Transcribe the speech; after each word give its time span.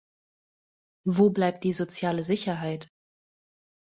Wo 1.05 1.29
bleibt 1.29 1.63
die 1.63 1.73
soziale 1.73 2.23
Sicherheit? 2.23 2.87